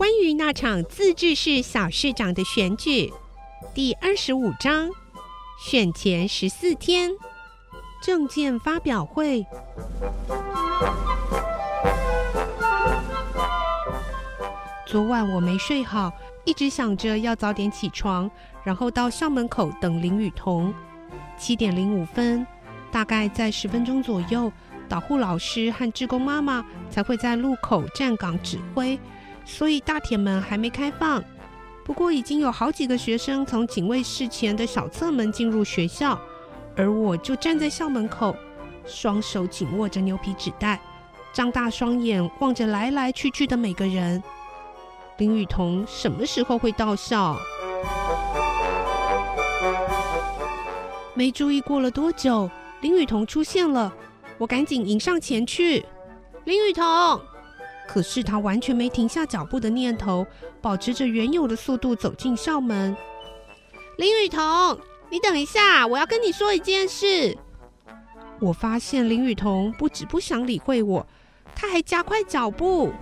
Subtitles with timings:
[0.00, 3.12] 关于那场自治市小市长的选举，
[3.74, 4.88] 第二十五章，
[5.62, 7.10] 选前十四天，
[8.02, 9.44] 证件发表会。
[14.86, 16.10] 昨晚我没睡好，
[16.46, 18.30] 一直想着要早点起床，
[18.64, 20.72] 然后到校门口等林雨桐。
[21.36, 22.46] 七点零五分，
[22.90, 24.50] 大概在十分钟左右，
[24.88, 28.98] 导护老师和志工妈妈才会在路口站岗指挥。
[29.50, 31.22] 所以大铁门还没开放，
[31.84, 36.18] 不过已经有好几个学生从警卫室前的小侧门进入学校，
[36.76, 38.34] 而我就站在校门口，
[38.86, 40.80] 双手紧握着牛皮纸袋，
[41.32, 44.22] 张大双眼望着来来去去的每个人。
[45.18, 47.36] 林雨桐什么时候会到校？
[51.12, 52.48] 没注意过了多久，
[52.80, 53.92] 林雨桐出现了，
[54.38, 55.84] 我赶紧迎上前去，
[56.44, 57.20] 林雨桐。
[57.92, 60.24] 可是他完全没停下脚步的念头，
[60.62, 62.96] 保持着原有的速度走进校门。
[63.96, 64.78] 林雨桐，
[65.10, 67.36] 你等一下，我要跟你说一件事。
[68.38, 71.04] 我发现林雨桐不止不想理会我，
[71.52, 72.92] 他还加快脚步。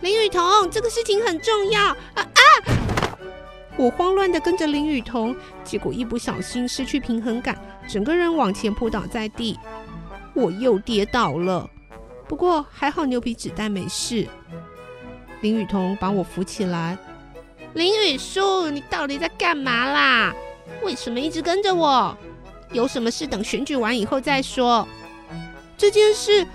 [0.00, 2.40] 林雨桐，这个事情很重要啊啊！
[3.76, 5.34] 我慌乱的跟着林雨桐，
[5.64, 9.58] 结果一不小心失去平衡感，整个人往前扑倒在地，
[10.32, 11.68] 我又跌倒了。
[12.28, 14.26] 不过还好，牛皮纸袋没事。
[15.40, 16.96] 林雨桐把我扶起来。
[17.74, 20.34] 林雨叔，你到底在干嘛啦？
[20.82, 22.16] 为什么一直跟着我？
[22.72, 24.88] 有什么事等选举完以后再说。
[25.76, 26.46] 这件事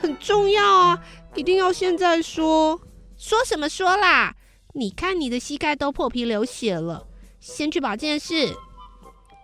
[0.00, 1.02] 很重要啊，
[1.34, 2.80] 一定要现在说。
[3.16, 4.36] 说什么说啦？
[4.74, 7.06] 你看你的膝盖都破皮流血了，
[7.40, 8.54] 先去保健室。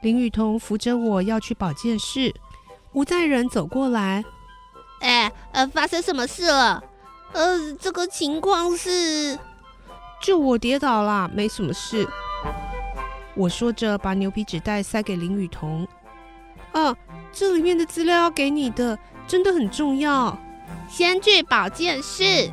[0.03, 2.32] 林雨桐扶着我要去保健室。
[2.93, 4.25] 吴在仁走过来。
[5.04, 6.82] 哎，呃，发生什么事了？
[7.34, 9.38] 呃，这个情况是，
[10.22, 12.09] 就我跌倒啦，没什么事。
[13.34, 15.87] 我说着，把牛皮纸袋塞给林雨桐。
[16.72, 16.97] 啊，
[17.31, 20.38] 这里面的资料要给你的，真的很重要。
[20.88, 22.50] 先去保健室。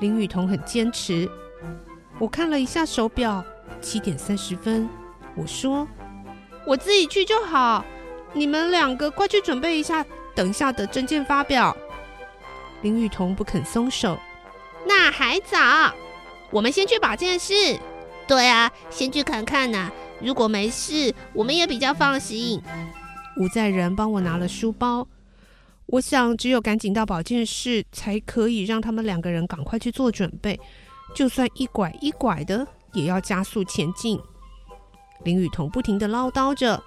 [0.00, 1.26] 林雨桐很坚持。
[2.18, 3.42] 我看了一下手表，
[3.80, 4.86] 七点三十分。
[5.34, 5.88] 我说，
[6.66, 7.82] 我自己去就好。
[8.34, 10.04] 你们两个快去准备一下。
[10.38, 11.76] 等下的证件发表，
[12.82, 14.16] 林雨桐不肯松手。
[14.86, 15.92] 那还早，
[16.52, 17.76] 我们先去保健室。
[18.28, 19.90] 对啊，先去看看呐。
[20.22, 22.62] 如果没事，我们也比较放心。
[23.36, 25.08] 吴在仁帮我拿了书包。
[25.86, 30.60] 我想，只有赶紧到保健室，才可以让他们两个人赶快去做准备。
[31.16, 34.20] 就算一拐一拐的，也要加速前进。
[35.24, 36.80] 林雨桐不停的唠叨着。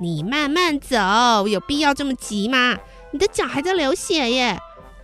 [0.00, 2.76] 你慢慢走，有必要这么急吗？
[3.10, 4.56] 你的脚还在流血耶，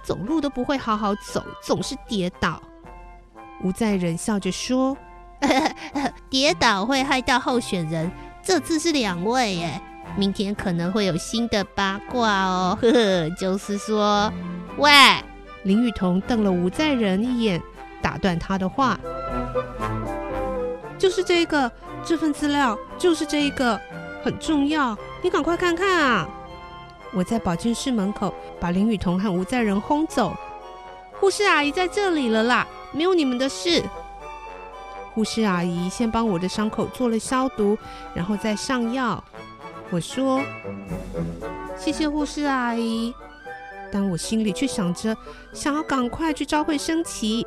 [0.05, 2.63] 走路都不会好好走，总是跌倒。
[3.63, 4.97] 吴在仁笑着说
[6.31, 8.09] ：“跌倒会害到候选人，
[8.41, 9.81] 这次是两位耶，
[10.17, 14.33] 明天可能会有新的八卦哦。”呵呵，就是说，
[14.77, 14.91] 喂，
[15.65, 17.61] 林雨桐瞪了吴在仁一眼，
[18.01, 18.97] 打断他的话
[20.99, 21.73] ：“就是这个，
[22.05, 23.81] 这份资料就是这一个。”
[24.25, 26.27] 很重要，你赶快看看啊！
[27.13, 30.35] 我在保健室门口把林雨桐和吴在仁轰走。
[31.13, 33.85] 护士阿姨在这里了啦，没有你们的事。
[35.13, 37.77] 护士阿姨先帮我的伤口做了消毒，
[38.15, 39.23] 然后再上药。
[39.91, 40.41] 我说
[41.77, 43.13] ：“谢谢护士阿姨。”
[43.93, 45.15] 但我心里却想着，
[45.53, 47.47] 想要赶快去召会升旗。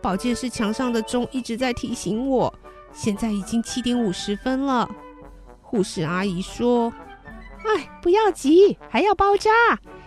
[0.00, 2.52] 保健室墙上的钟一直在提醒我，
[2.94, 4.88] 现在已经七点五十分了。
[5.74, 6.92] 护士阿姨说
[7.66, 9.50] ：“哎，不要急，还要包扎。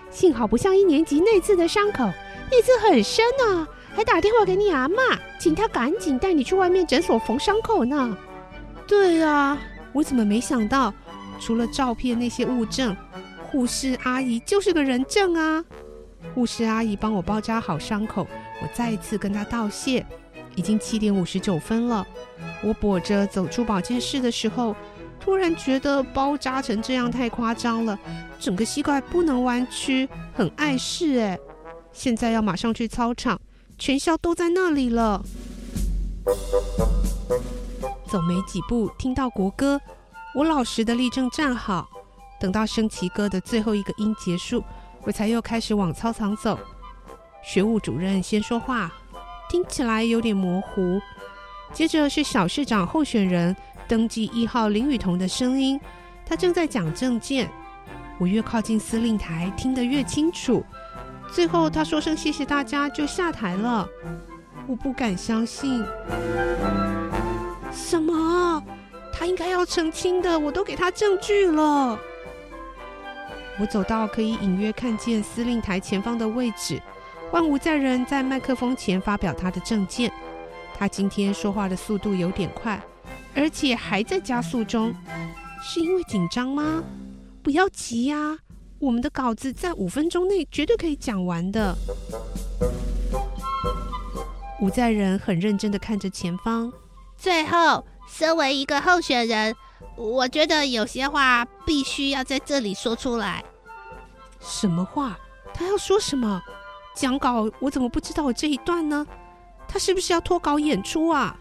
[0.09, 2.09] 幸好不像一年级那次的伤口，
[2.49, 4.95] 那次很深呢，还打电话给你阿妈，
[5.37, 8.17] 请她赶紧带你去外面诊所缝伤口呢。”
[8.87, 9.57] 对呀，
[9.91, 10.93] 我怎么没想到，
[11.37, 12.95] 除了照片那些物证，
[13.43, 15.65] 护士阿姨就是个人证啊！
[16.33, 18.25] 护士阿姨帮我包扎好伤口，
[18.61, 20.05] 我再一次跟她道谢。
[20.55, 22.07] 已经七点五十九分了，
[22.63, 24.73] 我跛着走出保健室的时候。
[25.19, 27.97] 突然觉得包扎成这样太夸张了，
[28.39, 31.37] 整个膝盖不能弯曲，很碍事哎。
[31.91, 33.39] 现在要马上去操场，
[33.77, 35.23] 全校都在那里了。
[38.05, 39.81] 走没几步，听到国歌，
[40.35, 41.89] 我老实的立正站好，
[42.39, 44.63] 等到升旗歌的最后一个音结束，
[45.03, 46.57] 我才又开始往操场走。
[47.43, 48.93] 学务主任先说话，
[49.49, 51.01] 听起来有点模糊，
[51.73, 53.55] 接着是小市长候选人
[53.87, 55.79] 登记一号林雨桐的声音，
[56.25, 57.49] 他正在讲证件。
[58.19, 60.63] 我越靠近司令台，听得越清楚。
[61.31, 63.87] 最后他说声谢谢大家，就下台了。
[64.67, 65.85] 我不敢相信，
[67.71, 68.61] 什么？
[69.13, 71.97] 他应该要澄清的，我都给他证据了。
[73.59, 76.81] 我走到可以隐约看见司令台前方的位置，
[77.31, 80.11] 万无在人在麦克风前发表他的证件。
[80.77, 82.79] 他今天说话的速度有点快，
[83.37, 84.93] 而且还在加速中，
[85.61, 86.83] 是因为紧张吗？
[87.43, 88.39] 不要急呀，
[88.79, 91.77] 我们的稿子在五分钟内绝对可以讲完的。
[94.59, 96.73] 吴在人很认真的看着前方。
[97.15, 99.55] 最后，身为一个候选人，
[99.95, 103.45] 我觉得有些话必须要在这里说出来。
[104.39, 105.15] 什么话？
[105.53, 106.41] 他要说什么？
[106.95, 109.05] 讲稿我怎么不知道我这一段呢？
[109.67, 111.37] 他是不是要脱稿演出啊？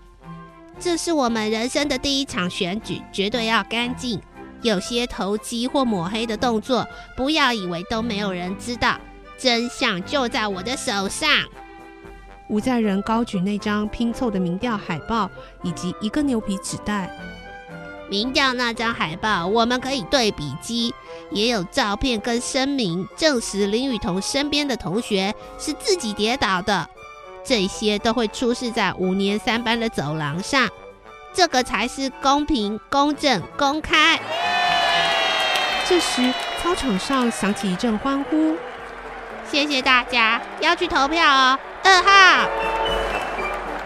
[0.78, 4.20] 这是我们人生的第一场选举，绝对要干净。
[4.62, 6.86] 有些投机或抹黑的动作，
[7.16, 8.98] 不要以为都没有人知道，
[9.38, 11.28] 真相就在我的手上。
[12.48, 15.30] 吴在人高举那张拼凑的民调海报，
[15.62, 17.10] 以及一个牛皮纸袋。
[18.08, 20.94] 民调那张海报，我们可以对比机，
[21.32, 26.88] 也有照片跟声明，证实林雨桐身边的同学是自己跌倒的。
[27.46, 30.68] 这些都会出示在五年三班的走廊上。
[31.32, 34.18] 这个才是公平、公正、公开。
[35.88, 38.56] 这时，操场上响起一阵欢呼。
[39.48, 41.58] 谢谢大家，要去投票哦。
[41.84, 42.48] 二号，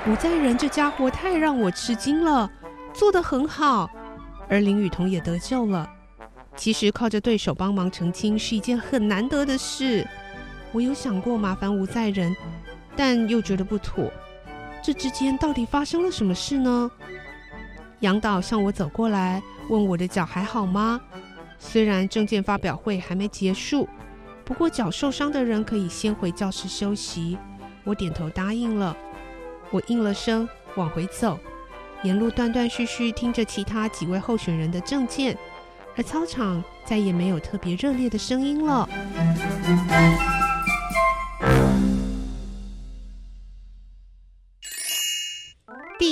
[0.07, 2.49] 吴在仁这家伙太让我吃惊了，
[2.95, 3.91] 做得很好。
[4.49, 5.87] 而林雨桐也得救了。
[6.57, 10.07] 其实靠着对手帮忙澄清是一件很难得的事。
[10.73, 12.35] 我有想过麻烦吴在人，
[13.01, 14.13] 但又觉得不妥。
[14.83, 16.91] 这之间到底发生了什么事呢？
[18.01, 21.01] 杨导向我走过来，问我的脚还好吗？
[21.59, 23.89] 虽然证件发表会还没结束，
[24.45, 27.39] 不过脚受伤的人可以先回教室休息。
[27.85, 28.95] 我点头答应了。
[29.71, 31.39] 我应了声，往回走，
[32.03, 35.35] 沿路断断续续听着其他几位候选人的证件，
[35.97, 38.87] 而操场再也没有特别热烈的声音了。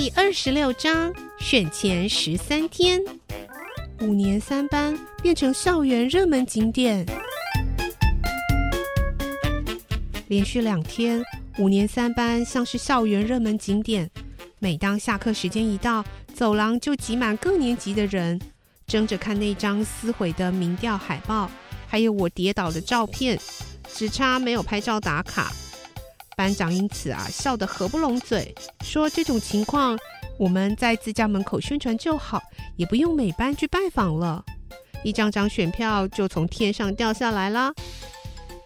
[0.08, 2.98] 第二十六章选前十三天，
[4.00, 7.04] 五年三班变成校园热门景点。
[10.28, 11.22] 连续两天，
[11.58, 14.10] 五年三班像是校园热门景点。
[14.58, 16.02] 每当下课时间一到，
[16.32, 18.40] 走廊就挤满各年级的人，
[18.86, 21.50] 争着看那张撕毁的民调海报，
[21.86, 23.38] 还有我跌倒的照片，
[23.92, 25.52] 只差没有拍照打卡。
[26.38, 28.54] 班长因此啊笑得合不拢嘴，
[28.84, 29.98] 说这种情况
[30.38, 32.40] 我们在自家门口宣传就好，
[32.76, 34.44] 也不用每班去拜访了，
[35.02, 37.72] 一张张选票就从天上掉下来了。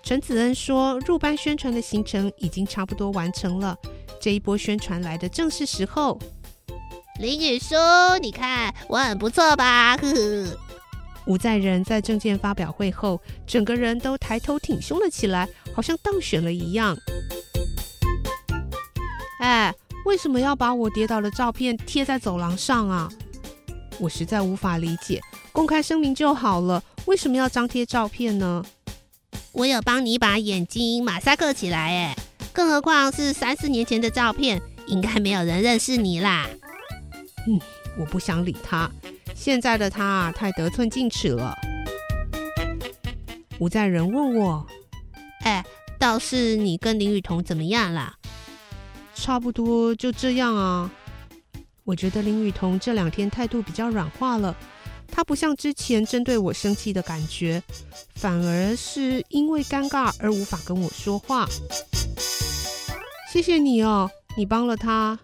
[0.02, 3.74] 陈子恩说入班宣传的行程已经差不多完成了，
[4.20, 6.18] 这一波宣传来的正是时候。
[7.20, 7.74] 林雨书，
[8.20, 9.96] 你看我很不错吧？
[9.96, 10.58] 呵呵。
[11.24, 16.94] 吴在仁在证件发表会后，整个人都抬头挺胸了起来，好像当选了一样。
[19.42, 23.08] 哎，为什么要把我跌倒的照片贴在走廊上啊？
[23.98, 25.20] 我实在无法理解。
[25.50, 28.64] 公开声明就好了，为什么要张贴照片呢？
[29.50, 32.16] 我有帮你把眼睛马赛克起来，哎，
[32.52, 36.48] 更何况是三四年前的照片，应该没有人认识你啦。
[37.48, 37.60] 嗯，
[37.98, 38.88] 我不想理他。
[39.34, 41.52] 现在的他太得寸进尺了。
[43.58, 44.64] 吴在仁问我
[45.42, 45.64] ：“哎，
[45.98, 48.14] 倒是你跟林雨桐怎么样啦？”
[49.22, 50.90] 差不多就这样啊。
[51.84, 54.52] 我觉得林雨桐这两天态度比较软化了，
[55.06, 57.62] 他不像之前针对我生气的感觉，
[58.16, 61.46] 反而是因为尴尬而无法跟我说话。
[63.32, 65.16] 谢谢你哦，你帮了他。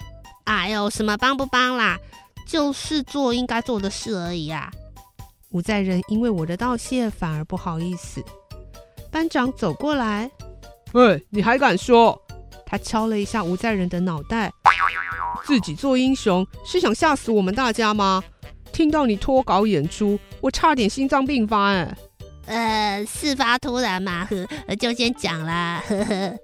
[0.45, 1.99] 哎呦，什么帮不帮啦，
[2.47, 4.71] 就是做应该做的事而已啊。
[5.51, 8.23] 吴在仁因为我的道谢反而不好意思。
[9.11, 10.31] 班长走过来，
[10.93, 12.23] 喂，你还敢说？
[12.71, 14.53] 他敲了一下吴在仁的脑袋，
[15.47, 18.23] 自己做英雄是想吓死我们大家吗？
[18.71, 21.97] 听到你脱稿演出，我差点心脏病发哎。
[22.45, 26.37] 呃，事发突然嘛，呵，就先讲啦，呵呵。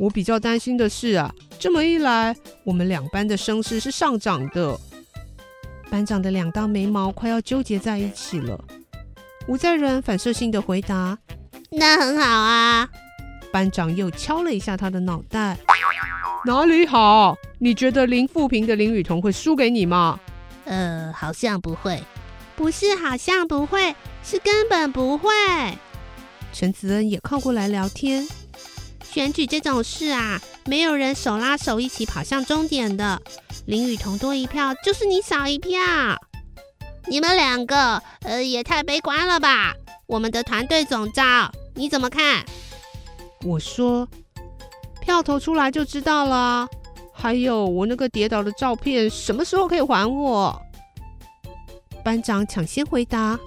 [0.00, 4.76] 我比较担心的是啊，这么一来，我们两班的声势是上涨的。
[5.88, 8.58] 班长的两道眉毛快要纠结在一起了。
[9.46, 11.16] 吴在仁反射性的回答
[11.70, 12.88] ：“那很好啊。”
[13.54, 15.56] 班长又敲了一下他的脑袋
[16.44, 17.36] ：“哪里好？
[17.60, 20.18] 你觉得林富平的林雨桐会输给你吗
[20.66, 22.02] ？”“呃，好像不会。
[22.56, 23.94] ”“不是好像不会，
[24.24, 25.30] 是根本不会。”
[26.52, 28.26] 陈子恩也靠过来聊天。
[29.04, 33.22] 选举这种事啊，没有人手拉手一起跑向终点的。
[33.66, 35.70] 林雨桐多一票，就是你少一票。
[37.06, 39.74] 你们两个，呃，也太悲观了吧？
[40.06, 42.44] 我们的团队总召，你怎么看？
[43.44, 44.08] 我说，
[45.00, 46.66] 票投出来就知道了。
[47.12, 50.60] 还有我那个跌倒的照片，什么时候可以还我？
[52.02, 53.38] 班长抢先回答：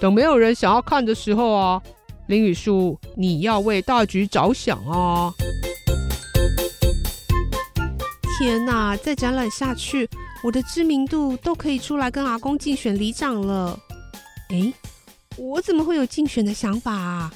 [0.00, 1.82] 等没有人想要看的时候啊。
[2.28, 5.32] 林雨叔，你要为大局着想啊！
[8.36, 10.10] 天哪，再展览下去，
[10.42, 13.78] 我的知名度都可以出来跟阿公竞选里长了。
[14.48, 14.74] 诶，
[15.36, 17.32] 我怎么会有竞选的想法啊？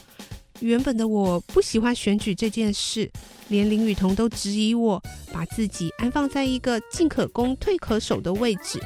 [0.61, 3.11] 原本的我不喜欢选举这件事，
[3.49, 5.03] 连林雨桐都质疑我
[5.33, 8.79] 把自己安放在一个进可攻退可守的位置。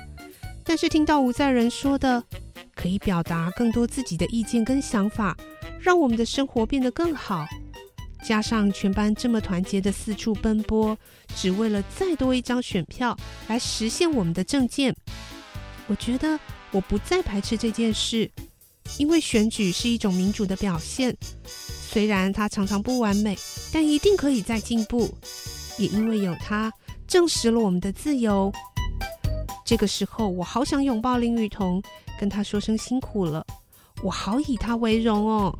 [0.62, 2.22] 但是听到吴在仁说的，
[2.74, 5.36] 可以表达更多自己的意见跟想法。
[5.80, 7.44] 让我们的生活变得更好，
[8.24, 10.96] 加上全班这么团结的四处奔波，
[11.36, 13.14] 只为了再多一张选票
[13.48, 14.96] 来实现我们的政见。
[15.86, 16.40] 我觉得
[16.70, 18.30] 我不再排斥这件事，
[18.98, 23.36] 因为选举是一种民主的表现，虽然它常常不完美，
[23.72, 25.12] 但一定可以再进步。
[25.78, 26.72] 也因为有它，
[27.06, 28.52] 证实了我们的自由。
[29.64, 31.82] 这个时候，我好想拥抱林雨桐，
[32.20, 33.44] 跟他说声辛苦了。
[34.02, 35.58] 我好以他为荣哦。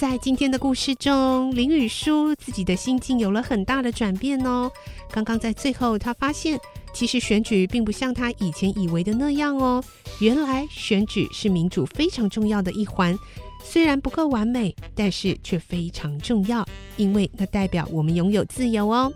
[0.00, 4.72] 在今天的故事中，林雨书自己的心境有了很大的转变哦。
[5.10, 6.58] 刚刚在最后，他发现
[6.94, 9.84] 其实选举并不像他以前以为的那样哦。
[10.18, 13.14] 原来选举是民主非常重要的一环，
[13.62, 16.66] 虽然不够完美，但是却非常重要，
[16.96, 19.12] 因为那代表我们拥有自由哦。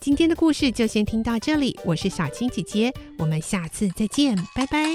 [0.00, 4.94] 今天的故事就先听到这里，我是小青姐姐，我们下次再见，拜拜。